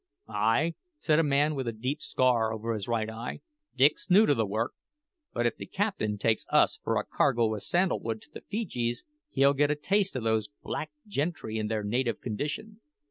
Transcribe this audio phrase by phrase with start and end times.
[0.27, 3.39] "Ay," said a man with a deep scar over his right eye.
[3.75, 4.71] "Dick's new to the work.
[5.31, 9.03] But if the captain takes us for a cargo o' sandal wood to the Feejees,
[9.29, 12.81] he'll get a taste o' these black gentry in their native condition.